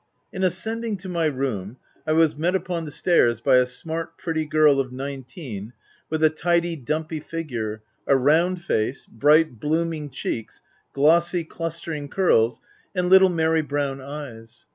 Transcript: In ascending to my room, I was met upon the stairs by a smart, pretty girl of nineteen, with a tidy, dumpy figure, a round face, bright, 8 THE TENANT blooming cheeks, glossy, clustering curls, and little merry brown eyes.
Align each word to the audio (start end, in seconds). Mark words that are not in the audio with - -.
In 0.33 0.43
ascending 0.43 0.97
to 0.97 1.09
my 1.09 1.25
room, 1.27 1.77
I 2.07 2.13
was 2.13 2.35
met 2.35 2.55
upon 2.55 2.85
the 2.85 2.91
stairs 2.91 3.39
by 3.39 3.57
a 3.57 3.67
smart, 3.67 4.17
pretty 4.17 4.45
girl 4.47 4.79
of 4.79 4.91
nineteen, 4.91 5.73
with 6.09 6.23
a 6.23 6.29
tidy, 6.31 6.75
dumpy 6.75 7.19
figure, 7.19 7.83
a 8.07 8.17
round 8.17 8.63
face, 8.63 9.05
bright, 9.05 9.41
8 9.41 9.41
THE 9.41 9.43
TENANT 9.49 9.59
blooming 9.61 10.09
cheeks, 10.09 10.63
glossy, 10.91 11.43
clustering 11.43 12.09
curls, 12.09 12.59
and 12.95 13.09
little 13.09 13.29
merry 13.29 13.61
brown 13.61 14.01
eyes. 14.01 14.65